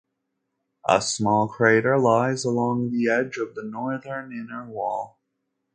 A 0.89 0.99
small 0.99 1.47
crater 1.47 1.95
lies 1.99 2.43
along 2.43 2.89
the 2.89 3.07
edge 3.07 3.37
of 3.37 3.53
the 3.53 3.61
northern 3.61 4.31
inner 4.31 4.65
wall. 4.65 5.19